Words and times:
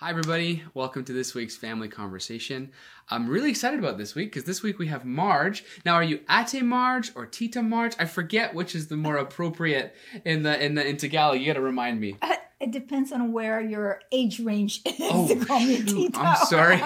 Hi, 0.00 0.10
everybody. 0.10 0.62
Welcome 0.74 1.04
to 1.06 1.12
this 1.12 1.34
week's 1.34 1.56
family 1.56 1.88
conversation. 1.88 2.70
I'm 3.08 3.28
really 3.28 3.50
excited 3.50 3.80
about 3.80 3.98
this 3.98 4.14
week 4.14 4.28
because 4.30 4.44
this 4.44 4.62
week 4.62 4.78
we 4.78 4.86
have 4.86 5.04
Marge. 5.04 5.64
Now, 5.84 5.94
are 5.94 6.04
you 6.04 6.20
Ate 6.30 6.62
Marge 6.62 7.10
or 7.16 7.26
Tita 7.26 7.62
Marge? 7.64 7.96
I 7.98 8.04
forget 8.04 8.54
which 8.54 8.76
is 8.76 8.86
the 8.86 8.96
more 8.96 9.16
appropriate 9.26 9.96
in 10.24 10.44
the 10.44 10.64
in 10.64 10.76
the 10.76 10.86
in 10.86 10.98
Tagalog. 10.98 11.40
You 11.40 11.46
got 11.46 11.54
to 11.54 11.60
remind 11.60 12.00
me. 12.00 12.16
Uh, 12.22 12.36
it 12.60 12.70
depends 12.70 13.10
on 13.10 13.32
where 13.32 13.60
your 13.60 14.00
age 14.12 14.38
range 14.38 14.82
is 14.84 14.94
Oh, 15.00 15.26
to 15.34 15.44
call 15.44 15.58
me. 15.58 15.82
Tita. 15.82 16.16
I'm 16.20 16.46
sorry. 16.46 16.80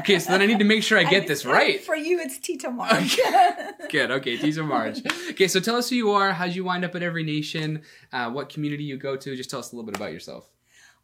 Okay, 0.00 0.18
so 0.18 0.30
then 0.32 0.42
I 0.42 0.46
need 0.46 0.58
to 0.58 0.64
make 0.66 0.82
sure 0.82 0.98
I 0.98 1.04
get 1.10 1.26
this 1.26 1.46
right. 1.46 1.80
For 1.82 1.96
you, 1.96 2.20
it's 2.20 2.38
Tita 2.38 2.70
Marge. 2.70 3.18
Good. 3.90 4.10
Okay, 4.10 4.36
Tita 4.36 4.62
Marge. 4.62 5.00
Okay, 5.30 5.48
so 5.48 5.60
tell 5.60 5.76
us 5.76 5.88
who 5.88 5.96
you 5.96 6.10
are. 6.10 6.32
How'd 6.32 6.54
you 6.54 6.64
wind 6.64 6.84
up 6.84 6.94
at 6.94 7.02
Every 7.02 7.22
Nation? 7.22 7.82
Uh, 8.12 8.30
what 8.30 8.50
community 8.50 8.84
you 8.84 8.98
go 8.98 9.16
to? 9.16 9.34
Just 9.34 9.48
tell 9.48 9.60
us 9.60 9.72
a 9.72 9.76
little 9.76 9.86
bit 9.90 9.96
about 9.96 10.12
yourself. 10.12 10.50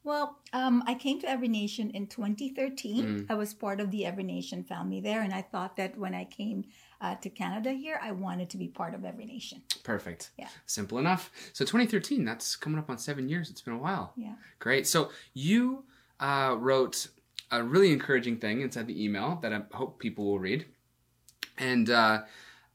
Well, 0.07 0.39
um, 0.53 0.85
I 0.87 0.95
came 0.95 1.21
to 1.21 1.29
Every 1.29 1.49
Nation 1.49 1.91
in 1.91 2.07
2013. 2.07 3.05
Mm. 3.05 3.27
I 3.29 3.35
was 3.35 3.53
part 3.53 3.81
of 3.81 3.91
the 3.91 4.07
Every 4.07 4.23
Nation 4.23 4.63
family 4.63 5.01
there, 5.01 5.21
and 5.21 5.35
I 5.35 5.43
thought 5.43 5.77
that 5.77 5.99
when 5.99 6.15
I 6.15 6.25
came 6.25 6.65
uh, 7.01 7.17
to 7.17 7.29
Canada 7.29 7.73
here, 7.73 7.99
I 8.01 8.13
wanted 8.13 8.49
to 8.51 8.57
be 8.57 8.69
part 8.69 8.95
of 8.95 9.05
Every 9.05 9.27
Nation. 9.27 9.63
Perfect. 9.83 10.31
Yeah. 10.39 10.49
Simple 10.65 10.99
enough. 10.99 11.33
So 11.53 11.65
2013. 11.65 12.25
That's 12.25 12.55
coming 12.55 12.79
up 12.79 12.89
on 12.89 12.99
seven 12.99 13.29
years. 13.29 13.51
It's 13.51 13.61
been 13.61 13.75
a 13.75 13.79
while. 13.79 14.13
Yeah. 14.17 14.35
Great. 14.61 14.87
So 14.87 15.11
you 15.35 15.85
uh, 16.21 16.55
wrote 16.57 17.09
a 17.51 17.63
really 17.63 17.93
encouraging 17.93 18.37
thing 18.39 18.61
inside 18.61 18.87
the 18.87 19.05
email 19.05 19.41
that 19.43 19.53
I 19.53 19.63
hope 19.73 19.99
people 19.99 20.25
will 20.25 20.39
read, 20.39 20.67
and 21.59 21.91
uh, 21.91 22.23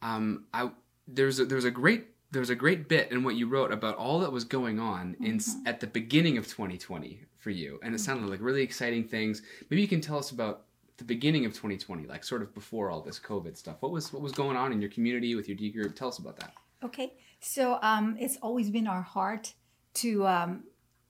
um, 0.02 0.46
I 0.54 0.70
there's 1.08 1.40
a, 1.40 1.46
there 1.46 1.56
was 1.56 1.66
a 1.66 1.72
great 1.72 2.08
there 2.32 2.40
was 2.40 2.50
a 2.50 2.56
great 2.56 2.88
bit 2.88 3.12
in 3.12 3.24
what 3.24 3.36
you 3.36 3.48
wrote 3.48 3.72
about 3.72 3.96
all 3.96 4.20
that 4.20 4.32
was 4.32 4.46
going 4.46 4.80
on 4.80 5.16
in 5.20 5.36
s 5.36 5.56
at 5.66 5.80
the 5.80 5.88
beginning 5.88 6.38
of 6.38 6.48
2020 6.48 7.22
for 7.42 7.50
you, 7.50 7.80
and 7.84 7.94
it 7.94 8.00
sounded 8.00 8.30
like 8.30 8.40
really 8.42 8.62
exciting 8.64 9.04
things. 9.04 9.42
Maybe 9.70 9.82
you 9.82 9.88
can 9.88 10.00
tell 10.02 10.18
us 10.24 10.32
about 10.32 10.56
the 10.98 11.04
beginning 11.04 11.44
of 11.46 11.52
2020, 11.54 12.06
like 12.08 12.24
sort 12.24 12.42
of 12.44 12.54
before 12.54 12.90
all 12.92 13.02
this 13.02 13.20
COVID 13.20 13.58
stuff. 13.58 13.78
What 13.82 13.92
was 13.92 14.14
what 14.14 14.22
was 14.22 14.32
going 14.32 14.56
on 14.56 14.72
in 14.72 14.80
your 14.82 14.92
community 14.92 15.36
with 15.36 15.48
your 15.50 15.58
D 15.58 15.72
group? 15.72 15.96
Tell 15.96 16.08
us 16.14 16.20
about 16.20 16.38
that. 16.40 16.54
Okay, 16.84 17.14
so 17.40 17.78
um, 17.82 18.16
it's 18.20 18.38
always 18.42 18.70
been 18.70 18.88
our 18.88 19.02
heart 19.02 19.54
to 19.96 20.26
um, 20.28 20.64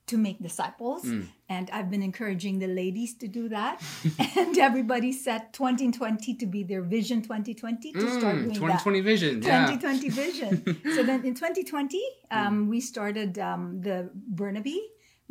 to 0.07 0.17
make 0.17 0.41
disciples, 0.41 1.03
Mm. 1.05 1.25
and 1.47 1.69
I've 1.71 1.89
been 1.89 2.01
encouraging 2.11 2.59
the 2.59 2.67
ladies 2.67 3.13
to 3.21 3.27
do 3.27 3.43
that. 3.49 3.81
and 4.37 4.57
everybody 4.57 5.11
set 5.13 5.53
2020 5.53 6.35
to 6.35 6.45
be 6.45 6.63
their 6.63 6.81
vision 6.81 7.21
2020 7.21 7.93
to 7.93 7.99
start 8.19 8.35
Mm, 8.35 8.43
doing 8.43 8.55
2020 8.55 9.01
vision. 9.01 9.41
Yeah. 9.41 9.67
2020 9.67 10.09
vision. 10.09 10.51
so 10.95 11.03
then 11.03 11.23
in 11.25 11.33
2020, 11.35 12.01
um, 12.31 12.67
we 12.67 12.79
started 12.81 13.39
um, 13.39 13.79
the 13.81 14.09
Burnaby 14.13 14.81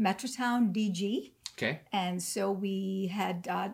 Metrotown 0.00 0.72
DG, 0.72 1.32
Okay. 1.56 1.80
and 1.92 2.22
so 2.22 2.50
we 2.50 3.08
had. 3.12 3.46
Uh, 3.48 3.68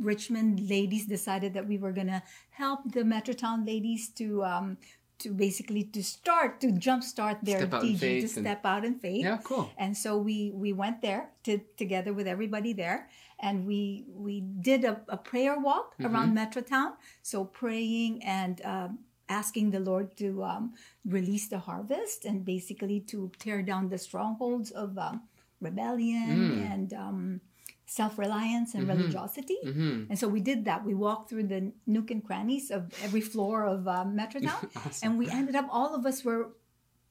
Richmond 0.00 0.70
ladies 0.70 1.04
decided 1.06 1.52
that 1.54 1.68
we 1.68 1.76
were 1.76 1.92
gonna 1.92 2.22
help 2.50 2.80
the 2.92 3.02
Metrotown 3.02 3.66
ladies 3.66 4.08
to 4.16 4.42
um, 4.42 4.78
to 5.18 5.30
basically 5.34 5.84
to 5.84 6.02
start 6.02 6.60
to 6.62 6.68
jumpstart 6.68 7.38
their 7.42 7.58
Step 7.68 7.70
DG 7.84 8.00
to 8.22 8.28
step 8.28 8.64
out 8.64 8.86
in 8.86 8.94
faith. 8.98 9.22
Yeah. 9.22 9.38
Cool. 9.44 9.70
And 9.76 9.94
so 9.96 10.16
we 10.16 10.50
we 10.54 10.72
went 10.72 11.02
there 11.02 11.28
to 11.44 11.60
together 11.76 12.12
with 12.14 12.26
everybody 12.26 12.72
there, 12.72 13.08
and 13.38 13.66
we 13.66 14.06
we 14.08 14.40
did 14.40 14.84
a, 14.84 15.02
a 15.08 15.18
prayer 15.18 15.60
walk 15.60 15.92
Mm-hmm. 16.00 16.08
around 16.08 16.34
Metrotown. 16.34 16.92
So 17.20 17.44
praying 17.44 18.24
and 18.24 18.62
um, 18.64 18.98
asking 19.28 19.72
the 19.72 19.80
Lord 19.80 20.16
to 20.16 20.42
um, 20.42 20.72
release 21.04 21.48
the 21.48 21.58
harvest 21.58 22.24
and 22.24 22.44
basically 22.46 22.98
to 23.12 23.30
tear 23.38 23.60
down 23.62 23.90
the 23.90 23.98
strongholds 23.98 24.70
of 24.72 24.96
um, 24.96 25.20
rebellion 25.62 26.28
Mm. 26.38 26.72
and 26.72 26.92
um, 26.94 27.40
self 27.86 28.18
reliance 28.18 28.74
and 28.74 28.84
Mhm. 28.86 28.88
religiosity. 28.96 29.58
Mm-hmm. 29.64 30.04
And 30.10 30.18
so 30.18 30.26
we 30.28 30.40
did 30.40 30.64
that. 30.64 30.84
We 30.84 30.94
walked 30.94 31.28
through 31.30 31.44
the 31.54 31.72
nook 31.86 32.10
and 32.10 32.24
crannies 32.24 32.70
of 32.70 32.90
every 33.02 33.20
floor 33.20 33.64
of 33.66 33.86
uh, 33.86 34.04
Metrotown, 34.06 34.62
awesome. 34.76 35.02
and 35.04 35.18
we 35.18 35.28
ended 35.28 35.54
up 35.56 35.66
all 35.70 35.94
of 35.94 36.06
us 36.06 36.24
were 36.24 36.52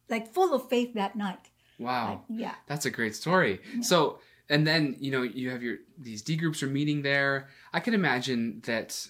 like 0.09 0.33
full 0.33 0.53
of 0.53 0.67
faith 0.69 0.93
that 0.95 1.15
night. 1.15 1.49
Wow. 1.79 2.09
Like, 2.09 2.39
yeah. 2.43 2.55
That's 2.67 2.85
a 2.85 2.91
great 2.91 3.15
story. 3.15 3.59
So, 3.81 4.19
and 4.49 4.67
then 4.67 4.95
you 4.99 5.11
know 5.11 5.21
you 5.23 5.49
have 5.51 5.61
your 5.63 5.77
these 5.97 6.21
D 6.21 6.35
groups 6.35 6.61
are 6.63 6.67
meeting 6.67 7.01
there. 7.03 7.47
I 7.73 7.79
can 7.79 7.93
imagine 7.93 8.61
that 8.65 9.07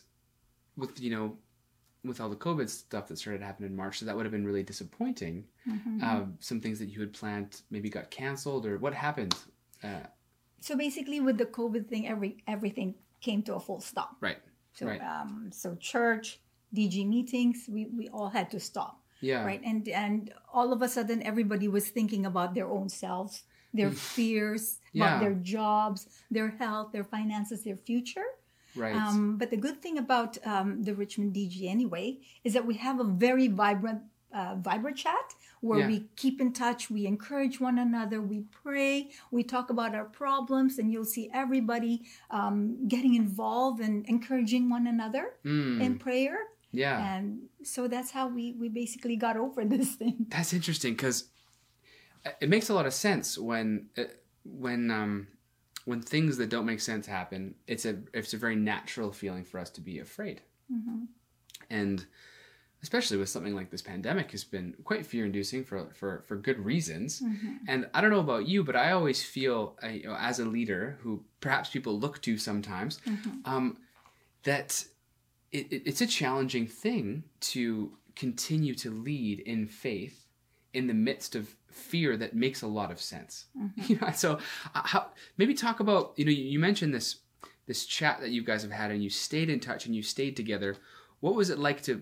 with 0.77 0.99
you 1.01 1.09
know 1.11 1.37
with 2.03 2.19
all 2.19 2.29
the 2.29 2.35
COVID 2.35 2.67
stuff 2.69 3.07
that 3.07 3.17
started 3.17 3.41
happening 3.41 3.69
in 3.69 3.75
March, 3.75 3.99
so 3.99 4.05
that 4.05 4.15
would 4.15 4.25
have 4.25 4.31
been 4.31 4.45
really 4.45 4.63
disappointing. 4.63 5.45
Mhm. 5.67 6.01
Um, 6.01 6.37
some 6.39 6.59
things 6.59 6.79
that 6.79 6.87
you 6.87 6.99
had 6.99 7.13
planned 7.13 7.61
maybe 7.69 7.89
got 7.89 8.09
canceled, 8.09 8.65
or 8.65 8.77
what 8.79 8.93
happened? 8.93 9.35
Uh, 9.83 10.07
so 10.59 10.75
basically, 10.75 11.19
with 11.19 11.37
the 11.37 11.45
COVID 11.45 11.87
thing, 11.87 12.07
every 12.07 12.37
everything 12.47 12.95
came 13.19 13.43
to 13.43 13.55
a 13.55 13.59
full 13.59 13.81
stop. 13.81 14.17
right. 14.19 14.39
So 14.73 14.87
Right. 14.87 15.01
um, 15.01 15.51
so 15.51 15.75
church, 15.75 16.39
DG 16.73 17.05
meetings, 17.05 17.65
we, 17.69 17.85
we 17.87 18.07
all 18.09 18.29
had 18.29 18.49
to 18.51 18.59
stop, 18.59 19.03
Yeah. 19.19 19.43
right? 19.45 19.61
And 19.63 19.87
and 19.89 20.33
all 20.51 20.73
of 20.73 20.81
a 20.81 20.87
sudden, 20.89 21.21
everybody 21.23 21.67
was 21.67 21.89
thinking 21.89 22.25
about 22.25 22.55
their 22.55 22.67
own 22.67 22.89
selves, 22.89 23.43
their 23.73 23.91
fears. 24.15 24.79
Yeah. 24.93 25.05
about 25.05 25.19
their 25.21 25.35
jobs, 25.35 26.07
their 26.31 26.49
health, 26.49 26.91
their 26.91 27.03
finances, 27.05 27.63
their 27.63 27.77
future. 27.77 28.25
Right. 28.75 28.95
Um, 28.95 29.37
but 29.37 29.49
the 29.49 29.57
good 29.57 29.81
thing 29.81 29.97
about 29.97 30.37
um, 30.45 30.83
the 30.83 30.93
Richmond 30.95 31.33
DG 31.33 31.67
anyway 31.69 32.19
is 32.43 32.53
that 32.53 32.65
we 32.65 32.75
have 32.75 32.99
a 32.99 33.03
very 33.03 33.47
vibrant, 33.47 34.01
uh, 34.33 34.55
vibrant 34.55 34.97
chat 34.97 35.33
where 35.59 35.79
Yeah. 35.79 35.87
we 35.87 36.05
keep 36.15 36.39
in 36.41 36.53
touch, 36.53 36.89
we 36.89 37.05
encourage 37.05 37.59
one 37.59 37.77
another, 37.77 38.19
we 38.21 38.39
pray, 38.63 39.11
we 39.29 39.43
talk 39.43 39.69
about 39.69 39.93
our 39.93 40.05
problems, 40.05 40.79
and 40.79 40.91
you'll 40.91 41.05
see 41.05 41.29
everybody 41.33 42.03
um, 42.31 42.87
getting 42.87 43.13
involved 43.15 43.79
and 43.81 44.05
encouraging 44.07 44.69
one 44.69 44.87
another 44.87 45.33
Mm, 45.45 45.81
in 45.81 45.99
prayer. 45.99 46.37
yeah. 46.71 47.15
And 47.15 47.49
so 47.63 47.87
that's 47.87 48.11
how 48.11 48.27
we, 48.27 48.53
we 48.53 48.69
basically 48.69 49.17
got 49.17 49.35
over 49.37 49.63
this 49.75 49.95
thing. 49.95 50.25
That's 50.29 50.53
interesting 50.53 50.93
because 50.93 51.25
it 52.39 52.49
makes 52.49 52.69
a 52.69 52.73
lot 52.73 52.85
of 52.85 52.93
sense 52.93 53.37
when 53.37 53.89
uh, 53.97 54.03
when 54.43 54.89
um, 54.91 55.27
when 55.85 56.01
things 56.01 56.37
that 56.37 56.49
don't 56.49 56.65
make 56.65 56.79
sense 56.81 57.07
happen. 57.07 57.55
It's 57.67 57.85
a 57.85 57.99
it's 58.13 58.33
a 58.33 58.37
very 58.37 58.55
natural 58.55 59.11
feeling 59.11 59.43
for 59.43 59.59
us 59.59 59.69
to 59.71 59.81
be 59.81 59.99
afraid, 59.99 60.41
Mhm. 60.71 61.07
and 61.69 62.05
especially 62.83 63.17
with 63.17 63.29
something 63.29 63.53
like 63.55 63.69
this 63.69 63.81
pandemic 63.83 64.31
has 64.31 64.43
been 64.43 64.73
quite 64.83 65.05
fear 65.05 65.25
inducing 65.25 65.63
for 65.63 65.89
for 65.93 66.21
for 66.27 66.35
good 66.35 66.59
reasons. 66.59 67.21
Mhm. 67.21 67.59
And 67.67 67.89
I 67.93 68.01
don't 68.01 68.11
know 68.11 68.19
about 68.19 68.47
you, 68.47 68.63
but 68.63 68.75
I 68.75 68.91
always 68.91 69.23
feel 69.23 69.77
uh, 69.83 69.87
you 69.87 70.03
know, 70.03 70.15
as 70.15 70.39
a 70.39 70.45
leader 70.45 70.97
who 71.01 71.23
perhaps 71.39 71.69
people 71.69 71.99
look 71.99 72.21
to 72.23 72.37
sometimes 72.37 72.99
Mhm. 73.05 73.41
um, 73.45 73.77
that 74.43 74.85
it, 75.51 75.71
it, 75.71 75.83
it's 75.85 76.01
a 76.01 76.07
challenging 76.07 76.65
thing 76.65 77.23
to 77.41 77.97
continue 78.15 78.73
to 78.75 78.89
lead 78.91 79.39
in 79.41 79.67
faith 79.67 80.20
in 80.73 80.87
the 80.87 80.93
midst 80.93 81.35
of 81.35 81.55
fear 81.71 82.17
that 82.17 82.35
makes 82.35 82.61
a 82.61 82.67
lot 82.67 82.91
of 82.91 82.99
sense. 82.99 83.45
Mhm. 83.57 83.71
You 83.89 83.99
know, 83.99 84.11
so 84.11 84.39
uh, 84.75 84.81
how 84.85 85.07
maybe 85.37 85.53
talk 85.53 85.79
about 85.79 86.13
you 86.17 86.25
know 86.25 86.31
you, 86.31 86.59
mentioned 86.59 86.93
this 86.93 87.17
this 87.67 87.85
chat 87.85 88.19
that 88.21 88.29
you 88.31 88.43
guys 88.43 88.61
have 88.63 88.71
had 88.71 88.91
and 88.91 89.03
you 89.03 89.09
stayed 89.09 89.49
in 89.49 89.59
touch 89.59 89.85
and 89.85 89.95
you 89.95 90.03
stayed 90.03 90.35
together. 90.35 90.75
What 91.19 91.35
was 91.35 91.49
it 91.49 91.59
like 91.59 91.81
to 91.83 92.01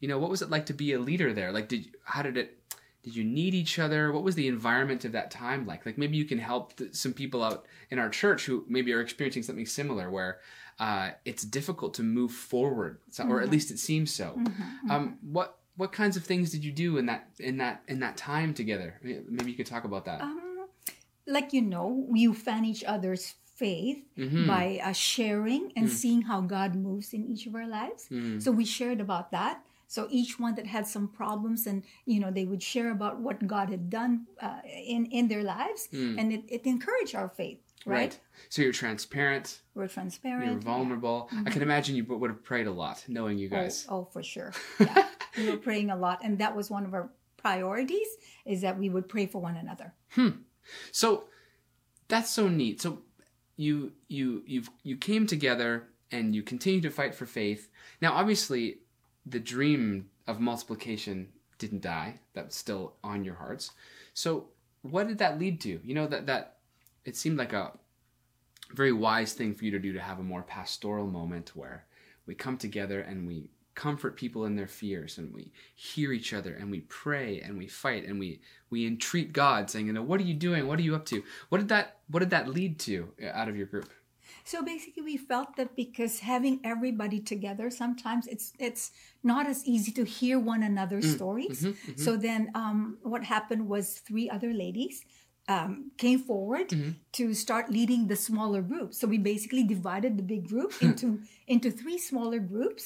you 0.00 0.08
know 0.08 0.18
what 0.18 0.30
was 0.30 0.42
it 0.42 0.50
like 0.50 0.66
to 0.66 0.74
be 0.74 0.92
a 0.92 0.98
leader 0.98 1.32
there? 1.32 1.52
Like 1.52 1.68
did 1.68 1.94
how 2.04 2.22
did 2.22 2.36
it 2.36 2.56
did 3.02 3.16
you 3.16 3.24
need 3.24 3.54
each 3.54 3.78
other? 3.78 4.12
What 4.12 4.22
was 4.22 4.34
the 4.34 4.46
environment 4.48 5.04
of 5.06 5.12
that 5.12 5.30
time 5.30 5.66
like? 5.66 5.86
Like 5.86 5.96
maybe 5.96 6.16
you 6.18 6.26
can 6.26 6.38
help 6.38 6.76
th- 6.76 6.94
some 6.94 7.14
people 7.14 7.42
out 7.42 7.64
in 7.90 7.98
our 7.98 8.10
church 8.10 8.44
who 8.44 8.64
maybe 8.68 8.92
are 8.92 9.00
experiencing 9.00 9.42
something 9.42 9.64
similar 9.66 10.10
where 10.10 10.40
uh, 10.78 11.10
it's 11.24 11.42
difficult 11.42 11.94
to 11.94 12.02
move 12.02 12.32
forward, 12.32 12.98
so, 13.10 13.24
or 13.26 13.40
at 13.42 13.50
least 13.50 13.70
it 13.70 13.78
seems 13.78 14.12
so. 14.12 14.34
Mhm. 14.38 14.90
Um, 14.90 15.18
what 15.22 15.59
what 15.80 15.90
kinds 15.92 16.16
of 16.18 16.22
things 16.30 16.46
did 16.54 16.62
you 16.66 16.72
do 16.84 16.88
in 17.00 17.06
that 17.10 17.22
in 17.50 17.56
that 17.62 17.76
in 17.92 17.98
that 18.04 18.14
time 18.16 18.50
together? 18.60 18.90
Maybe 19.36 19.48
you 19.52 19.56
could 19.60 19.70
talk 19.74 19.84
about 19.90 20.04
that. 20.08 20.20
Um, 20.20 20.66
like 21.36 21.48
you 21.56 21.62
know, 21.74 21.88
you 22.22 22.30
fan 22.46 22.64
each 22.72 22.84
other's 22.94 23.24
faith 23.62 24.00
Mhm. 24.16 24.46
by 24.54 24.64
uh, 24.88 24.92
sharing 24.92 25.62
and 25.76 25.86
Mm. 25.88 25.94
seeing 26.02 26.22
how 26.30 26.40
God 26.56 26.70
moves 26.86 27.08
in 27.16 27.22
each 27.32 27.44
of 27.48 27.54
our 27.60 27.68
lives. 27.78 28.02
Mm. 28.10 28.40
So 28.44 28.48
we 28.60 28.64
shared 28.64 29.00
about 29.06 29.26
that. 29.38 29.56
So 29.94 30.00
each 30.18 30.32
one 30.44 30.54
that 30.58 30.66
had 30.76 30.86
some 30.86 31.06
problems, 31.20 31.66
and 31.70 31.78
you 32.12 32.18
know, 32.22 32.30
they 32.30 32.46
would 32.50 32.62
share 32.72 32.90
about 32.98 33.14
what 33.26 33.38
God 33.54 33.66
had 33.74 33.84
done 33.90 34.12
uh, 34.46 34.60
in 34.96 35.02
in 35.18 35.24
their 35.32 35.44
lives, 35.56 35.82
Mm. 35.92 36.14
and 36.20 36.26
it, 36.36 36.42
it 36.56 36.62
encouraged 36.74 37.14
our 37.20 37.28
faith. 37.40 37.60
Right? 37.86 37.96
Right. 37.96 38.18
So 38.50 38.62
you're 38.62 38.72
transparent. 38.72 39.60
We're 39.74 39.88
transparent. 39.88 40.50
You're 40.50 40.60
vulnerable. 40.60 41.30
I 41.46 41.50
can 41.50 41.62
imagine 41.62 41.96
you 41.96 42.04
would 42.04 42.30
have 42.30 42.44
prayed 42.44 42.66
a 42.66 42.72
lot, 42.72 43.04
knowing 43.08 43.38
you 43.38 43.48
yeah. 43.48 43.56
Oh, 43.56 43.62
guys. 43.62 43.86
Oh, 43.88 44.04
for 44.12 44.22
sure. 44.22 44.52
Yeah, 44.80 45.44
we 45.44 45.50
were 45.50 45.56
praying 45.58 45.90
a 45.90 45.96
lot, 45.96 46.20
and 46.24 46.38
that 46.38 46.56
was 46.56 46.70
one 46.70 46.84
of 46.84 46.92
our 46.92 47.10
priorities. 47.36 48.08
Is 48.44 48.62
that 48.62 48.78
we 48.78 48.88
would 48.88 49.08
pray 49.08 49.26
for 49.26 49.40
one 49.40 49.56
another. 49.56 49.94
Hmm. 50.10 50.30
So 50.92 51.24
that's 52.08 52.30
so 52.30 52.48
neat. 52.48 52.82
So 52.82 53.02
you 53.56 53.92
you 54.08 54.42
you've 54.46 54.70
you 54.82 54.96
came 54.96 55.26
together 55.26 55.88
and 56.10 56.34
you 56.34 56.42
continue 56.42 56.80
to 56.80 56.90
fight 56.90 57.14
for 57.14 57.26
faith. 57.26 57.68
Now, 58.02 58.12
obviously, 58.12 58.78
the 59.24 59.40
dream 59.40 60.10
of 60.26 60.40
multiplication 60.40 61.28
didn't 61.58 61.82
die. 61.82 62.20
That's 62.34 62.56
still 62.56 62.94
on 63.04 63.24
your 63.24 63.34
hearts. 63.34 63.70
So 64.14 64.48
what 64.82 65.08
did 65.08 65.18
that 65.18 65.38
lead 65.38 65.60
to? 65.62 65.80
You 65.84 65.94
know 65.94 66.06
that 66.06 66.26
that 66.26 66.56
it 67.04 67.16
seemed 67.16 67.38
like 67.38 67.52
a 67.52 67.72
very 68.72 68.92
wise 68.92 69.32
thing 69.32 69.54
for 69.54 69.64
you 69.64 69.70
to 69.72 69.78
do 69.78 69.92
to 69.92 70.00
have 70.00 70.18
a 70.18 70.22
more 70.22 70.42
pastoral 70.42 71.06
moment 71.06 71.56
where 71.56 71.86
we 72.26 72.34
come 72.34 72.56
together 72.56 73.00
and 73.00 73.26
we 73.26 73.50
comfort 73.74 74.16
people 74.16 74.44
in 74.44 74.56
their 74.56 74.66
fears 74.66 75.16
and 75.18 75.32
we 75.32 75.52
hear 75.74 76.12
each 76.12 76.34
other 76.34 76.54
and 76.54 76.70
we 76.70 76.80
pray 76.80 77.40
and 77.40 77.56
we 77.56 77.66
fight 77.66 78.04
and 78.04 78.18
we 78.18 78.40
we 78.68 78.86
entreat 78.86 79.32
God 79.32 79.70
saying 79.70 79.86
you 79.86 79.92
know 79.92 80.02
what 80.02 80.20
are 80.20 80.24
you 80.24 80.34
doing? 80.34 80.66
What 80.66 80.78
are 80.78 80.82
you 80.82 80.94
up 80.94 81.06
to? 81.06 81.22
What 81.48 81.58
did 81.58 81.68
that 81.68 81.98
what 82.08 82.20
did 82.20 82.30
that 82.30 82.48
lead 82.48 82.78
to 82.80 83.12
uh, 83.22 83.28
out 83.28 83.48
of 83.48 83.56
your 83.56 83.66
group? 83.66 83.90
So 84.44 84.62
basically, 84.62 85.02
we 85.02 85.16
felt 85.16 85.56
that 85.56 85.74
because 85.76 86.20
having 86.20 86.60
everybody 86.64 87.20
together, 87.20 87.68
sometimes 87.70 88.26
it's 88.26 88.52
it's 88.58 88.92
not 89.22 89.46
as 89.46 89.64
easy 89.66 89.92
to 89.92 90.04
hear 90.04 90.38
one 90.38 90.62
another's 90.62 91.06
Mm, 91.06 91.16
stories. 91.16 91.64
mm-hmm, 91.64 91.92
So 91.96 92.16
then, 92.16 92.50
um, 92.54 92.98
what 93.02 93.24
happened 93.24 93.68
was 93.68 93.98
three 93.98 94.30
other 94.30 94.52
ladies 94.52 95.04
um, 95.54 95.70
came 96.04 96.20
forward 96.30 96.68
Mm-hmm. 96.70 96.90
to 97.18 97.24
start 97.34 97.64
leading 97.78 98.02
the 98.12 98.16
smaller 98.28 98.62
groups. 98.72 98.94
So 99.00 99.04
we 99.14 99.18
basically 99.32 99.64
divided 99.76 100.12
the 100.18 100.26
big 100.34 100.42
group 100.52 100.70
into 100.88 101.06
into 101.54 101.68
three 101.80 101.98
smaller 102.10 102.40
groups, 102.52 102.82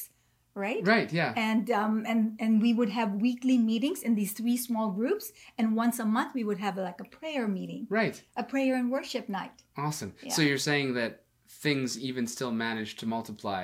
right? 0.64 0.82
right 0.94 1.10
yeah 1.20 1.30
And 1.48 1.64
um, 1.80 1.94
and 2.10 2.20
and 2.44 2.52
we 2.66 2.70
would 2.78 2.92
have 3.00 3.10
weekly 3.28 3.58
meetings 3.72 4.00
in 4.06 4.12
these 4.20 4.32
three 4.38 4.56
small 4.68 4.88
groups, 5.00 5.26
and 5.58 5.66
once 5.84 5.96
a 6.02 6.08
month 6.16 6.30
we 6.38 6.44
would 6.48 6.60
have 6.66 6.74
like 6.88 7.00
a 7.06 7.08
prayer 7.18 7.46
meeting, 7.58 7.82
right 8.00 8.16
a 8.36 8.44
prayer 8.52 8.74
and 8.80 8.86
worship 8.96 9.24
night. 9.28 9.56
awesome 9.86 10.12
Yeah. 10.22 10.32
so 10.36 10.40
you're 10.48 10.64
saying 10.70 10.88
that 11.00 11.12
things 11.64 11.88
even 12.08 12.26
still 12.26 12.52
manage 12.66 12.90
to 13.00 13.06
multiply 13.06 13.62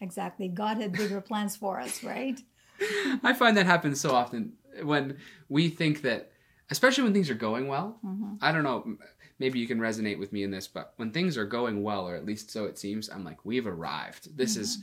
Exactly. 0.00 0.48
God 0.48 0.74
had 0.82 0.90
bigger 0.92 1.20
plans 1.20 1.54
for 1.62 1.74
us, 1.86 1.94
right? 2.02 2.38
I 3.28 3.32
find 3.40 3.56
that 3.56 3.66
happens 3.66 4.00
so 4.00 4.10
often 4.22 4.42
when 4.82 5.16
we 5.48 5.68
think 5.80 6.02
that, 6.02 6.31
especially 6.72 7.04
when 7.04 7.12
things 7.12 7.28
are 7.28 7.34
going 7.34 7.68
well. 7.68 7.98
I 8.40 8.50
don't 8.50 8.64
know, 8.64 8.96
maybe 9.38 9.58
you 9.58 9.66
can 9.66 9.78
resonate 9.78 10.18
with 10.18 10.32
me 10.32 10.42
in 10.42 10.50
this, 10.50 10.66
but 10.66 10.94
when 10.96 11.12
things 11.12 11.36
are 11.36 11.44
going 11.44 11.82
well, 11.82 12.08
or 12.08 12.16
at 12.16 12.24
least 12.24 12.50
so 12.50 12.64
it 12.64 12.78
seems, 12.78 13.10
I'm 13.10 13.24
like, 13.24 13.44
we've 13.44 13.66
arrived. 13.66 14.36
This 14.36 14.56
is, 14.56 14.78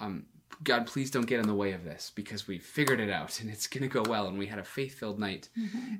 um, 0.00 0.24
God, 0.62 0.86
please 0.86 1.10
don't 1.10 1.26
get 1.26 1.40
in 1.40 1.46
the 1.46 1.54
way 1.54 1.72
of 1.72 1.84
this 1.84 2.12
because 2.14 2.48
we 2.48 2.58
figured 2.58 2.98
it 2.98 3.10
out 3.10 3.40
and 3.40 3.50
it's 3.50 3.66
going 3.66 3.82
to 3.82 3.88
go 3.88 4.08
well. 4.08 4.26
And 4.26 4.38
we 4.38 4.46
had 4.46 4.58
a 4.58 4.64
faith 4.64 4.98
filled 4.98 5.18
night. 5.18 5.50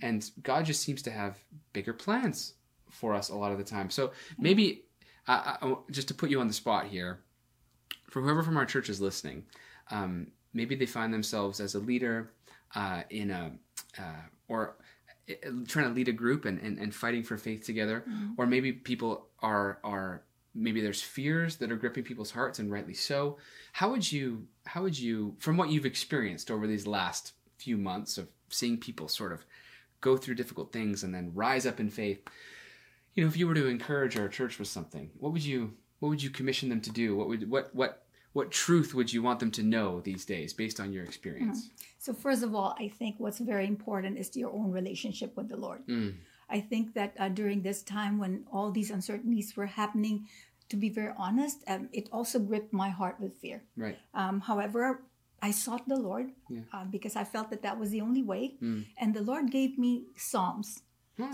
And 0.03 0.31
God 0.43 0.65
just 0.65 0.83
seems 0.83 1.03
to 1.03 1.11
have 1.11 1.37
bigger 1.75 1.93
plans 1.93 2.55
for 2.89 3.15
us 3.15 3.29
a 3.29 3.37
lot 3.37 3.53
of 3.53 3.59
the 3.59 3.65
time. 3.65 3.91
So 3.91 4.13
maybe, 4.39 4.85
uh, 5.29 5.57
I, 5.61 5.75
just 5.91 6.09
to 6.09 6.15
put 6.15 6.31
you 6.31 6.41
on 6.41 6.49
the 6.49 6.55
spot 6.55 6.87
here, 6.87 7.21
for 8.09 8.23
whoever 8.23 8.43
from 8.43 8.57
our 8.57 8.67
church 8.67 8.89
is 8.89 8.99
listening, 8.99 9.45
um, 9.91 10.29
maybe 10.55 10.75
they 10.75 10.87
find 10.87 11.13
themselves 11.13 11.61
as 11.61 11.75
a 11.75 11.81
leader 11.81 12.31
uh, 12.75 13.03
in 13.11 13.31
a 13.31 13.53
uh, 13.99 14.23
or 14.49 14.77
trying 15.69 15.87
to 15.87 15.95
lead 15.95 16.09
a 16.09 16.13
group 16.13 16.45
and, 16.45 16.61
and, 16.61 16.79
and 16.79 16.95
fighting 16.95 17.23
for 17.23 17.37
faith 17.37 17.65
together, 17.65 18.05
mm-hmm. 18.09 18.33
or 18.37 18.47
maybe 18.47 18.73
people 18.73 19.27
are 19.41 19.79
are 19.85 20.23
maybe 20.55 20.81
there's 20.81 21.03
fears 21.03 21.57
that 21.57 21.73
are 21.73 21.77
gripping 21.77 22.05
people's 22.05 22.31
hearts 22.31 22.59
and 22.59 22.71
rightly 22.71 22.95
so. 22.95 23.39
How 23.73 23.91
would 23.91 24.11
you 24.11 24.47
how 24.67 24.83
would 24.83 24.99
you 24.99 25.37
from 25.39 25.57
what 25.57 25.71
you've 25.71 25.87
experienced 25.87 26.51
over 26.51 26.67
these 26.67 26.87
last 26.87 27.33
few 27.59 27.77
months 27.77 28.19
of 28.19 28.29
seeing 28.51 28.79
people 28.79 29.09
sort 29.09 29.33
of 29.33 29.45
go 30.01 30.17
through 30.17 30.35
difficult 30.35 30.73
things 30.73 31.03
and 31.03 31.15
then 31.15 31.33
rise 31.35 31.67
up 31.67 31.81
in 31.81 31.91
faith? 31.91 32.21
You 33.15 33.25
know, 33.25 33.29
if 33.29 33.37
you 33.37 33.47
were 33.47 33.55
to 33.55 33.67
encourage 33.67 34.19
our 34.19 34.29
church 34.29 34.59
with 34.59 34.69
something, 34.69 35.11
what 35.19 35.33
would 35.33 35.45
you 35.45 35.75
what 36.01 36.09
would 36.11 36.23
you 36.23 36.31
commission 36.31 36.69
them 36.69 36.81
to 36.83 36.91
do? 36.91 37.17
What 37.17 37.29
would 37.29 37.51
what 37.51 37.75
what 37.75 38.04
what 38.35 38.51
truth 38.51 38.93
would 38.95 39.11
you 39.15 39.23
want 39.23 39.39
them 39.41 39.51
to 39.53 39.63
know 39.63 40.01
these 40.01 40.25
days 40.27 40.53
based 40.53 40.79
on 40.81 40.93
your 40.93 41.05
experience? 41.05 41.71
So, 41.99 42.13
first 42.13 42.43
of 42.43 42.55
all, 42.55 42.77
I 42.79 42.89
think 42.89 43.15
what's 43.19 43.39
very 43.39 43.67
important 43.67 44.19
is 44.19 44.37
your 44.37 44.53
own 44.53 44.71
relationship 44.71 45.35
with 45.37 45.49
the 45.49 45.57
Lord. 45.57 45.81
Mm. 45.87 46.15
I 46.51 46.61
think 46.61 46.93
that 46.95 47.15
uh, 47.19 47.31
during 47.31 47.63
this 47.63 47.81
time 47.83 48.19
when 48.19 48.45
all 48.53 48.71
these 48.71 48.91
uncertainties 48.91 49.57
were 49.57 49.67
happening, 49.81 50.29
to 50.69 50.77
be 50.77 50.91
very 50.91 51.15
honest, 51.17 51.65
um, 51.67 51.89
it 51.93 52.09
also 52.13 52.39
gripped 52.39 52.73
my 52.73 52.91
heart 52.91 53.17
with 53.19 53.33
fear. 53.41 53.63
Right. 53.77 53.97
Um, 54.13 54.41
however, 54.41 55.01
I 55.41 55.51
sought 55.53 55.89
the 55.89 55.97
Lord 55.97 56.33
Yeah. 56.49 56.61
uh, 56.73 56.85
because 56.85 57.17
I 57.17 57.25
felt 57.25 57.49
that 57.51 57.63
that 57.63 57.79
was 57.79 57.91
the 57.91 58.01
only 58.01 58.23
way. 58.23 58.57
Mm. 58.63 58.85
And 59.01 59.15
the 59.15 59.23
Lord 59.23 59.51
gave 59.51 59.79
me 59.79 60.05
Psalms. 60.17 60.83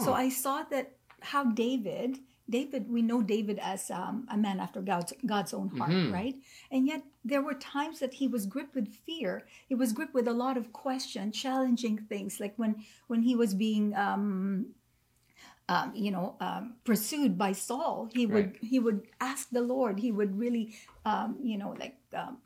So 0.05 0.11
Oh. 0.13 0.13
I 0.13 0.29
saw 0.29 0.63
that 0.71 0.97
how 1.33 1.45
David, 1.45 2.19
David, 2.51 2.91
we 2.91 3.01
know 3.03 3.23
David 3.23 3.59
as 3.63 3.91
um, 3.91 4.27
a 4.31 4.37
man 4.37 4.59
after 4.61 4.81
God's, 4.83 5.13
God's 5.25 5.55
own 5.55 5.69
heart, 5.79 5.91
Mhm. 5.93 6.13
right? 6.13 6.37
And 6.71 6.87
yet 6.87 7.03
there 7.25 7.43
were 7.43 7.55
times 7.55 8.01
that 8.01 8.15
he 8.15 8.27
was 8.29 8.45
gripped 8.47 8.75
with 8.75 8.89
fear. 9.07 9.47
He 9.69 9.75
was 9.75 9.93
gripped 9.93 10.15
with 10.15 10.27
a 10.29 10.33
lot 10.35 10.57
of 10.57 10.73
question, 10.73 11.33
challenging 11.33 11.97
things, 12.09 12.41
like 12.41 12.55
when 12.57 12.85
when 13.07 13.23
he 13.23 13.35
was 13.37 13.55
being. 13.55 13.95
Um, 13.95 14.75
um, 15.69 15.93
you 15.95 16.11
know, 16.11 16.35
um, 16.41 16.75
pursued 16.85 17.39
by 17.39 17.53
Saul, 17.53 18.09
he 18.13 18.27
would 18.27 18.59
he 18.61 18.79
would 18.81 19.07
ask 19.21 19.51
the 19.51 19.63
Lord. 19.63 20.01
He 20.01 20.11
would 20.11 20.37
really, 20.37 20.75
um, 21.05 21.39
you 21.41 21.57
know, 21.57 21.77
like 21.79 21.97
um, 22.13 22.39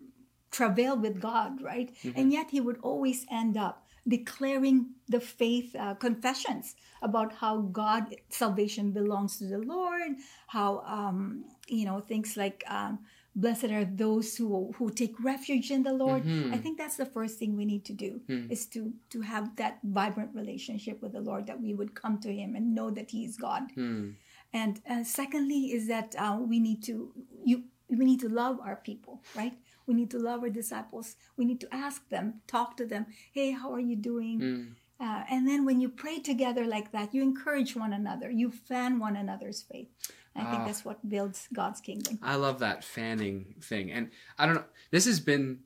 travail 0.51 0.95
with 0.97 1.21
God, 1.21 1.63
right? 1.63 1.89
And 2.15 2.33
yet 2.33 2.51
he 2.51 2.61
would 2.61 2.79
always 2.83 3.25
end 3.31 3.57
up 3.57 3.84
declaring 4.07 4.91
the 5.09 5.21
faith 5.21 5.75
uh, 5.77 5.95
confessions 5.95 6.75
about 7.03 7.33
how 7.33 7.61
God 7.61 8.15
salvation 8.29 8.93
belongs 8.93 9.39
to 9.39 9.47
the 9.47 9.59
Lord, 9.59 10.13
how 10.47 10.83
um, 10.87 11.45
you 11.69 11.85
know 11.85 12.01
things 12.01 12.37
like 12.37 12.65
um, 12.69 12.99
blessed 13.37 13.65
are 13.65 13.85
those 13.85 14.37
who 14.37 14.73
who 14.77 14.91
take 14.91 15.15
refuge 15.23 15.71
in 15.71 15.83
the 15.83 15.93
Lord. 15.93 16.23
I 16.53 16.59
think 16.59 16.79
that's 16.79 16.97
the 16.97 17.07
first 17.07 17.39
thing 17.39 17.57
we 17.57 17.65
need 17.65 17.85
to 17.87 17.93
do 17.93 18.21
is 18.51 18.67
to 18.67 18.93
to 19.11 19.21
have 19.23 19.57
that 19.57 19.79
vibrant 19.83 20.31
relationship 20.35 21.03
with 21.03 21.13
the 21.13 21.21
Lord 21.21 21.47
that 21.47 21.61
we 21.61 21.75
would 21.75 21.95
come 21.95 22.19
to 22.21 22.33
Him 22.33 22.55
and 22.57 22.75
know 22.75 22.91
that 22.91 23.11
He 23.11 23.25
is 23.25 23.37
God. 23.37 23.63
Hmm. 23.75 24.11
And 24.53 24.81
uh, 24.89 25.03
secondly, 25.03 25.73
is 25.73 25.89
that 25.89 26.15
uh, 26.17 26.39
we 26.41 26.61
need 26.61 26.85
to 26.85 27.13
you 27.45 27.65
we 27.89 28.05
need 28.05 28.21
to 28.21 28.29
love 28.29 28.59
our 28.61 28.77
people, 28.77 29.23
right? 29.37 29.55
We 29.87 29.95
need 29.95 30.11
to 30.13 30.19
love 30.19 30.43
our 30.43 30.51
disciples. 30.51 31.17
We 31.37 31.45
need 31.45 31.61
to 31.61 31.75
ask 31.75 32.09
them, 32.09 32.41
talk 32.47 32.77
to 32.79 32.87
them. 32.87 33.07
Hey, 33.33 33.51
how 33.53 33.73
are 33.73 33.81
you 33.81 33.97
doing? 33.97 34.41
Mm. 34.41 34.75
Uh, 35.01 35.25
and 35.31 35.47
then 35.47 35.65
when 35.65 35.81
you 35.81 35.89
pray 35.89 36.19
together 36.21 36.65
like 36.67 36.93
that, 36.93 37.13
you 37.15 37.23
encourage 37.23 37.77
one 37.77 37.93
another. 37.93 38.31
You 38.31 38.51
fan 38.51 38.99
one 38.99 39.17
another's 39.17 39.63
faith. 39.63 39.89
I 40.37 40.45
think 40.45 40.61
Ah. 40.63 40.67
that's 40.67 40.85
what 40.85 41.09
builds 41.09 41.49
God's 41.53 41.81
kingdom. 41.81 42.19
I 42.23 42.37
love 42.37 42.59
that 42.61 42.83
fanning 42.83 43.55
thing. 43.61 43.91
And 43.93 44.11
I 44.39 44.47
don't 44.47 44.57
know, 44.57 44.65
this 44.91 45.05
has 45.05 45.21
been, 45.21 45.61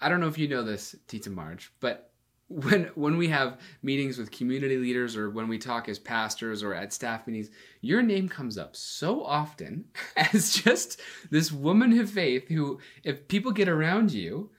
I 0.00 0.08
don't 0.08 0.20
know 0.20 0.28
if 0.28 0.36
you 0.38 0.48
know 0.48 0.62
this, 0.64 0.94
Tita 1.06 1.30
Marge, 1.30 1.72
but 1.80 2.09
when 2.50 2.90
when 2.96 3.16
we 3.16 3.28
have 3.28 3.58
meetings 3.80 4.18
with 4.18 4.32
community 4.32 4.76
leaders 4.76 5.16
or 5.16 5.30
when 5.30 5.46
we 5.46 5.56
talk 5.56 5.88
as 5.88 6.00
pastors 6.00 6.64
or 6.64 6.74
at 6.74 6.92
staff 6.92 7.24
meetings, 7.26 7.48
your 7.80 8.02
name 8.02 8.28
comes 8.28 8.58
up 8.58 8.74
so 8.74 9.24
often 9.24 9.84
as 10.16 10.52
just 10.52 11.00
this 11.30 11.52
woman 11.52 11.96
of 11.98 12.10
faith 12.10 12.48
who, 12.48 12.80
if 13.04 13.28
people 13.28 13.52
get 13.52 13.68
around 13.68 14.12
you, 14.12 14.50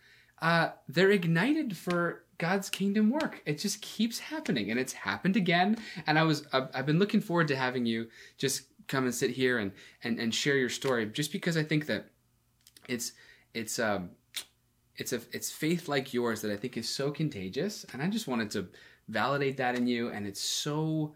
uh, 0.41 0.69
they're 0.87 1.11
ignited 1.11 1.75
for 1.75 2.23
God's 2.37 2.69
kingdom 2.69 3.11
work. 3.11 3.41
It 3.45 3.59
just 3.59 3.81
keeps 3.81 4.19
happening, 4.19 4.71
and 4.71 4.79
it's 4.79 4.93
happened 4.93 5.35
again. 5.35 5.77
And 6.07 6.17
I 6.17 6.23
was, 6.23 6.47
I've, 6.53 6.69
I've 6.73 6.85
been 6.85 6.97
looking 6.97 7.19
forward 7.19 7.49
to 7.49 7.57
having 7.57 7.85
you 7.85 8.07
just 8.37 8.63
come 8.87 9.03
and 9.03 9.13
sit 9.13 9.31
here 9.31 9.59
and 9.59 9.73
and 10.01 10.17
and 10.17 10.33
share 10.33 10.55
your 10.55 10.69
story, 10.69 11.07
just 11.07 11.33
because 11.33 11.57
I 11.57 11.63
think 11.63 11.87
that 11.87 12.05
it's 12.87 13.11
it's 13.53 13.79
um 13.79 14.11
it's 14.97 15.13
a 15.13 15.21
it's 15.31 15.51
faith 15.51 15.87
like 15.87 16.13
yours 16.13 16.41
that 16.41 16.51
I 16.51 16.57
think 16.57 16.77
is 16.77 16.89
so 16.89 17.11
contagious, 17.11 17.85
and 17.93 18.01
I 18.01 18.07
just 18.07 18.27
wanted 18.27 18.51
to 18.51 18.67
validate 19.07 19.57
that 19.57 19.75
in 19.75 19.87
you, 19.87 20.09
and 20.09 20.27
it's 20.27 20.41
so 20.41 21.13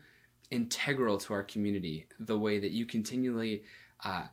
integral 0.51 1.17
to 1.17 1.33
our 1.33 1.43
community 1.43 2.07
the 2.19 2.37
way 2.37 2.59
that 2.59 2.71
you 2.71 2.85
continually 2.85 3.63
uh, 4.03 4.25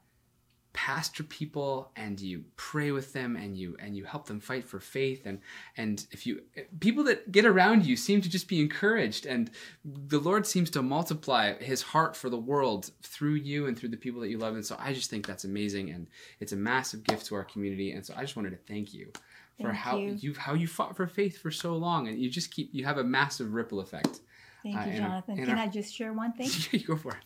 pastor 0.73 1.23
people 1.23 1.91
and 1.97 2.19
you 2.19 2.45
pray 2.57 2.93
with 2.93 3.13
them 3.13 3.37
and 3.37 3.57
you 3.57 3.77
and 3.79 3.95
you 3.95 4.05
help 4.05 4.27
them 4.27 4.41
fight 4.41 4.65
for 4.65 4.81
faith. 4.81 5.23
And 5.27 5.41
and 5.77 6.07
if 6.13 6.27
you 6.27 6.43
people 6.81 7.05
that 7.05 7.31
get 7.31 7.45
around 7.45 7.85
you 7.85 7.97
seem 7.97 8.21
to 8.23 8.29
just 8.29 8.49
be 8.49 8.61
encouraged 8.61 9.27
and 9.27 9.51
the 9.85 10.19
lord 10.19 10.47
seems 10.47 10.71
to 10.71 10.83
multiply 10.83 11.55
his 11.63 11.83
heart 11.83 12.17
for 12.17 12.31
the 12.31 12.39
world 12.39 12.91
through 13.03 13.35
you 13.35 13.67
and 13.67 13.79
through 13.79 13.91
the 13.91 13.97
people 13.97 14.21
that 14.23 14.31
you 14.31 14.39
love. 14.39 14.55
And 14.55 14.65
so 14.65 14.77
i 14.79 14.93
just 14.93 15.11
think 15.11 15.27
that's 15.27 15.45
amazing 15.45 15.91
and 15.91 16.07
it's 16.41 16.53
a 16.53 16.57
massive 16.57 17.05
gift 17.05 17.27
to 17.27 17.35
our 17.35 17.45
community. 17.45 17.93
And 17.93 18.05
so 18.05 18.15
i 18.17 18.23
just 18.23 18.37
wanted 18.37 18.51
to 18.51 18.73
thank 18.73 18.95
you 18.95 19.13
for 19.61 19.69
Thank 19.69 19.77
how 19.77 19.99
you. 19.99 20.13
you 20.21 20.35
how 20.35 20.55
you 20.55 20.67
fought 20.67 20.97
for 20.97 21.07
faith 21.07 21.39
for 21.39 21.51
so 21.51 21.77
long 21.77 22.09
and 22.09 22.19
you 22.19 22.29
just 22.31 22.51
keep 22.51 22.71
you 22.73 22.85
have 22.85 22.99
a 22.99 23.05
massive 23.05 23.53
ripple 23.55 23.81
effect 23.81 24.21
Thank 24.63 24.77
Uh, 24.77 24.81
you, 24.85 24.91
our- 24.93 24.97
Jonathan. 25.09 25.39
in 25.39 25.47
Can 25.47 25.59
our- 25.59 25.65
I 25.65 25.69
just 25.69 25.95
share 25.95 26.13
one 26.13 26.33
thing? 26.33 26.49
you 26.73 26.87
go 26.87 26.97
for 26.97 27.13
it 27.13 27.25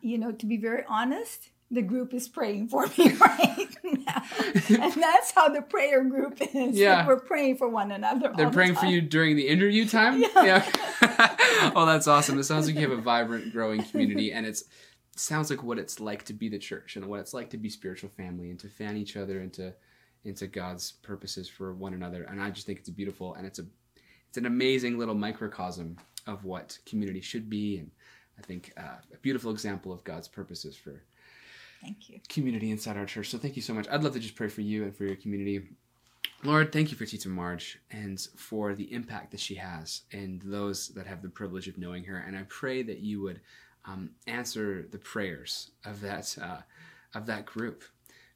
you 0.00 0.16
know, 0.16 0.32
to 0.32 0.46
be 0.46 0.56
very 0.56 0.82
honest, 0.88 1.50
the 1.70 1.82
group 1.82 2.14
is 2.14 2.26
praying 2.26 2.68
for 2.68 2.86
me 2.96 3.12
right 3.20 3.68
now. 3.84 4.22
and 4.70 4.92
that's 4.94 5.30
how 5.32 5.50
the 5.50 5.60
prayer 5.60 6.02
group 6.04 6.38
is. 6.54 6.74
Yeah. 6.74 7.06
We're 7.06 7.20
praying 7.20 7.58
for 7.58 7.68
one 7.68 7.92
another. 7.92 8.32
They're 8.34 8.46
all 8.46 8.50
the 8.50 8.56
praying 8.56 8.76
for 8.76 8.86
you 8.86 9.02
during 9.02 9.36
the 9.36 9.48
interview 9.48 9.86
time. 9.86 10.22
Yeah. 10.22 10.64
oh, 11.76 11.84
that's 11.84 12.06
awesome. 12.08 12.38
It 12.38 12.44
sounds 12.44 12.66
like 12.66 12.76
you 12.76 12.80
have 12.88 12.98
a 12.98 13.02
vibrant, 13.02 13.52
growing 13.52 13.82
community, 13.84 14.32
and 14.32 14.46
it's 14.46 14.62
it 14.62 15.20
sounds 15.20 15.50
like 15.50 15.62
what 15.62 15.78
it's 15.78 16.00
like 16.00 16.24
to 16.24 16.32
be 16.32 16.48
the 16.48 16.58
church 16.58 16.96
and 16.96 17.06
what 17.06 17.20
it's 17.20 17.34
like 17.34 17.50
to 17.50 17.58
be 17.58 17.68
spiritual 17.68 18.08
family 18.08 18.48
and 18.50 18.58
to 18.60 18.68
fan 18.68 18.96
each 18.96 19.16
other 19.18 19.40
into 19.42 19.74
into 20.24 20.46
God's 20.46 20.92
purposes 20.92 21.48
for 21.48 21.74
one 21.74 21.94
another. 21.94 22.24
And 22.24 22.40
I 22.40 22.50
just 22.50 22.66
think 22.66 22.78
it's 22.78 22.90
beautiful, 22.90 23.34
and 23.34 23.46
it's 23.46 23.58
a 23.58 23.66
it's 24.28 24.38
an 24.38 24.46
amazing 24.46 24.98
little 24.98 25.14
microcosm 25.14 25.96
of 26.26 26.44
what 26.44 26.78
community 26.86 27.20
should 27.20 27.50
be, 27.50 27.78
and 27.78 27.90
I 28.38 28.42
think 28.42 28.72
uh, 28.76 28.96
a 29.12 29.18
beautiful 29.18 29.50
example 29.50 29.92
of 29.92 30.02
God's 30.04 30.28
purposes 30.28 30.76
for 30.76 31.02
Thank 31.82 32.08
you. 32.08 32.20
community 32.28 32.70
inside 32.70 32.96
our 32.96 33.06
church. 33.06 33.28
So 33.28 33.38
thank 33.38 33.56
you 33.56 33.62
so 33.62 33.74
much. 33.74 33.86
I'd 33.90 34.02
love 34.02 34.14
to 34.14 34.20
just 34.20 34.36
pray 34.36 34.48
for 34.48 34.60
you 34.60 34.84
and 34.84 34.96
for 34.96 35.04
your 35.04 35.16
community. 35.16 35.68
Lord, 36.44 36.72
thank 36.72 36.90
you 36.90 36.96
for 36.96 37.06
Tita 37.06 37.28
Marge 37.28 37.78
and 37.90 38.20
for 38.36 38.74
the 38.74 38.92
impact 38.92 39.30
that 39.32 39.40
she 39.40 39.54
has 39.56 40.02
and 40.12 40.40
those 40.42 40.88
that 40.88 41.06
have 41.06 41.22
the 41.22 41.28
privilege 41.28 41.68
of 41.68 41.78
knowing 41.78 42.04
her. 42.04 42.18
And 42.18 42.36
I 42.36 42.44
pray 42.48 42.82
that 42.82 42.98
you 42.98 43.20
would 43.22 43.40
um, 43.84 44.10
answer 44.26 44.86
the 44.90 44.98
prayers 44.98 45.70
of 45.84 46.00
that 46.00 46.36
uh, 46.40 46.62
of 47.14 47.26
that 47.26 47.46
group, 47.46 47.84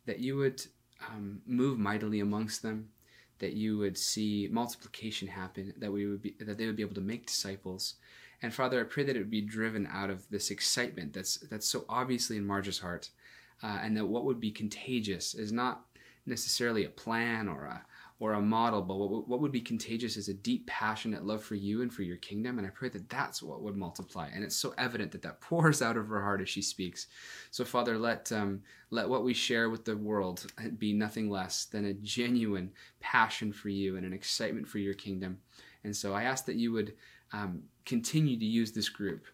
that 0.07 0.19
you 0.19 0.37
would 0.37 0.64
um, 1.09 1.41
move 1.47 1.79
mightily 1.79 2.21
amongst 2.21 2.62
them, 2.62 2.88
that 3.38 3.53
you 3.53 3.79
would 3.79 3.99
see 3.99 4.49
multiplication 4.50 5.29
happen, 5.29 5.75
that 5.79 5.93
we 5.93 6.07
would 6.07 6.23
be 6.23 6.35
that 6.41 6.59
they 6.59 6.67
would 6.67 6.76
be 6.76 6.83
able 6.83 6.95
to 6.95 7.00
make 7.00 7.26
disciples. 7.26 7.95
And 8.43 8.53
Father, 8.53 8.81
I 8.81 8.85
pray 8.85 9.05
that 9.05 9.17
it 9.17 9.19
would 9.19 9.31
be 9.31 9.41
driven 9.41 9.87
out 9.91 10.11
of 10.11 10.29
this 10.31 10.50
excitement 10.50 11.12
that's 11.12 11.37
that's 11.37 11.69
so 11.69 11.85
obviously 11.88 12.37
in 12.37 12.47
Marge's 12.47 12.79
heart, 12.79 13.11
uh, 13.62 13.79
and 13.83 13.97
that 13.97 14.07
what 14.07 14.25
would 14.25 14.41
be 14.41 14.50
contagious 14.50 15.35
is 15.35 15.53
not 15.53 15.85
necessarily 16.26 16.85
a 16.85 16.91
plan 16.91 17.49
or 17.49 17.65
a 17.65 17.85
or 18.18 18.32
a 18.32 18.40
model, 18.40 18.80
but 18.80 18.96
what, 18.96 19.28
what 19.28 19.40
would 19.40 19.52
be 19.52 19.61
contagious 19.61 20.16
is 20.16 20.28
a 20.28 20.35
deep, 20.35 20.66
passionate 20.66 21.26
love 21.26 21.42
for 21.42 21.54
you 21.54 21.82
and 21.82 21.92
for 21.92 22.02
your 22.02 22.16
kingdom. 22.16 22.58
And 22.58 22.66
I 22.66 22.70
pray 22.70 22.88
that 22.88 23.11
that's 23.11 23.42
what 23.42 23.61
would 23.61 23.76
multiply. 23.76 24.28
And 24.32 24.42
it's 24.42 24.56
so 24.56 24.73
evident 24.78 25.12
that 25.12 25.23
that 25.23 25.40
pours 25.42 25.82
out 25.82 25.96
of 25.96 26.08
her 26.08 26.23
heart 26.23 26.40
as 26.40 26.49
she 26.49 26.62
speaks. 26.62 27.08
So, 27.50 27.64
Father, 27.64 27.99
let 27.99 28.32
um, 28.32 28.62
let 28.90 29.08
what 29.08 29.25
we 29.25 29.35
share 29.35 29.68
with 29.68 29.85
the 29.85 29.96
world 29.96 30.46
be 30.78 30.92
nothing 30.92 31.28
less 31.28 31.66
than 31.66 31.85
a 31.85 31.94
genuine 31.94 32.70
passion 33.00 33.52
for 33.52 33.68
you 33.68 33.96
and 33.96 34.06
an 34.06 34.12
excitement 34.12 34.66
for 34.66 34.78
your 34.78 34.94
kingdom. 34.94 35.38
And 35.85 35.94
so, 35.94 36.14
I 36.14 36.23
ask 36.23 36.46
that 36.46 36.56
you 36.56 36.73
would 36.73 36.94
um, 37.32 37.62
continue 37.85 38.38
to 38.38 38.44
use 38.44 38.73
this 38.73 38.88
group 38.88 39.26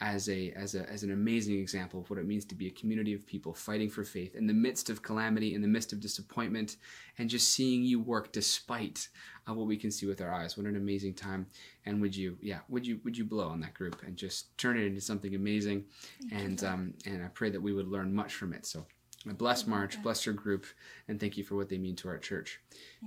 as 0.00 0.28
a 0.28 0.52
as 0.52 0.74
a 0.74 0.88
as 0.88 1.02
an 1.02 1.10
amazing 1.10 1.58
example 1.58 2.00
of 2.00 2.08
what 2.08 2.18
it 2.18 2.26
means 2.26 2.44
to 2.44 2.54
be 2.54 2.68
a 2.68 2.70
community 2.70 3.12
of 3.14 3.26
people 3.26 3.52
fighting 3.52 3.90
for 3.90 4.04
faith 4.04 4.36
in 4.36 4.46
the 4.46 4.54
midst 4.54 4.90
of 4.90 5.02
calamity, 5.02 5.54
in 5.54 5.62
the 5.62 5.68
midst 5.68 5.92
of 5.92 6.00
disappointment, 6.00 6.76
and 7.18 7.28
just 7.28 7.52
seeing 7.52 7.82
you 7.82 8.00
work 8.00 8.32
despite 8.32 9.08
uh, 9.48 9.54
what 9.54 9.66
we 9.66 9.76
can 9.76 9.90
see 9.90 10.06
with 10.06 10.20
our 10.20 10.32
eyes. 10.32 10.56
What 10.56 10.66
an 10.66 10.76
amazing 10.76 11.14
time! 11.14 11.46
And 11.84 12.00
would 12.00 12.14
you, 12.14 12.38
yeah, 12.40 12.60
would 12.68 12.86
you 12.86 13.00
would 13.04 13.18
you 13.18 13.24
blow 13.24 13.48
on 13.48 13.60
that 13.60 13.74
group 13.74 14.02
and 14.06 14.16
just 14.16 14.56
turn 14.56 14.78
it 14.78 14.84
into 14.84 15.00
something 15.00 15.34
amazing? 15.34 15.84
Thank 16.30 16.42
and 16.42 16.64
um, 16.64 16.94
and 17.04 17.24
I 17.24 17.28
pray 17.28 17.50
that 17.50 17.60
we 17.60 17.72
would 17.72 17.88
learn 17.88 18.14
much 18.14 18.34
from 18.34 18.52
it. 18.52 18.66
So. 18.66 18.86
Bless 19.26 19.66
Marge, 19.66 20.00
bless 20.02 20.24
your 20.24 20.34
group, 20.34 20.64
and 21.08 21.18
thank 21.18 21.36
you 21.36 21.42
for 21.42 21.56
what 21.56 21.68
they 21.68 21.76
mean 21.76 21.96
to 21.96 22.08
our 22.08 22.18
church. 22.18 22.60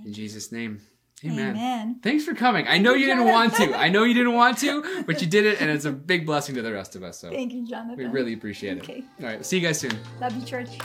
In 0.04 0.12
Jesus' 0.12 0.52
name, 0.52 0.80
amen. 1.24 1.50
Amen. 1.50 2.00
Thanks 2.02 2.24
for 2.24 2.34
coming. 2.34 2.66
I 2.68 2.78
know 2.78 2.94
you 2.94 3.06
didn't 3.06 3.26
want 3.26 3.54
to. 3.54 3.74
I 3.74 3.88
know 3.88 4.04
you 4.04 4.14
didn't 4.14 4.34
want 4.34 4.58
to, 4.58 5.02
but 5.06 5.20
you 5.20 5.26
did 5.26 5.46
it, 5.46 5.60
and 5.60 5.70
it's 5.70 5.84
a 5.84 5.92
big 5.92 6.26
blessing 6.26 6.54
to 6.56 6.62
the 6.62 6.72
rest 6.72 6.96
of 6.96 7.02
us. 7.02 7.18
So 7.18 7.30
Thank 7.30 7.52
you, 7.52 7.66
Jonathan. 7.66 7.96
we 7.96 8.06
really 8.06 8.32
appreciate 8.32 8.78
it. 8.78 8.82
Okay. 8.84 9.04
All 9.20 9.26
right, 9.26 9.44
see 9.44 9.58
you 9.58 9.66
guys 9.66 9.78
soon. 9.80 9.98
Love 10.20 10.36
you, 10.36 10.44
church. 10.44 10.78